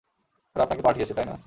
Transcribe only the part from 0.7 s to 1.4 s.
পাঠিয়েছে, তাই না?